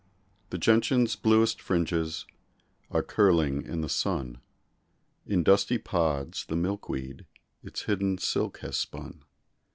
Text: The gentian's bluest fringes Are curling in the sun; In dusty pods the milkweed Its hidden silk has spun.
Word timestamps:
The 0.49 0.57
gentian's 0.57 1.15
bluest 1.15 1.61
fringes 1.61 2.25
Are 2.89 3.03
curling 3.03 3.61
in 3.61 3.81
the 3.81 3.87
sun; 3.87 4.39
In 5.27 5.43
dusty 5.43 5.77
pods 5.77 6.43
the 6.43 6.55
milkweed 6.55 7.27
Its 7.61 7.83
hidden 7.83 8.17
silk 8.17 8.61
has 8.61 8.77
spun. 8.77 9.23